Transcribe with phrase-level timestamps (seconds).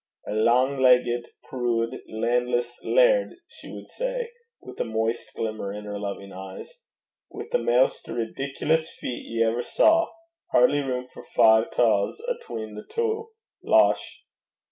[0.27, 5.99] 'A lang leggit, prood, landless laird,' she would say, with a moist glimmer in her
[5.99, 6.73] loving eyes,
[7.29, 10.07] 'wi' the maist ridiculous feet ye ever saw
[10.51, 13.25] hardly room for the five taes atween the twa!
[13.63, 14.23] Losh!'